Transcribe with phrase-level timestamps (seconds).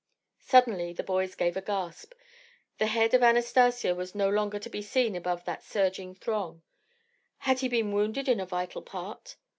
[0.39, 2.13] Suddenly the boys gave a gasp.
[2.79, 6.63] The head of Anastacio was no longer to be seen above that surging throng.
[7.37, 9.35] Had he been wounded in a vital part?